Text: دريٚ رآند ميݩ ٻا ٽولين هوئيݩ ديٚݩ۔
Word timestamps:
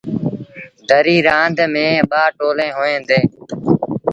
دريٚ 0.89 1.25
رآند 1.27 1.59
ميݩ 1.73 2.05
ٻا 2.09 2.23
ٽولين 2.37 2.71
هوئيݩ 2.77 3.05
ديٚݩ۔ 3.07 3.27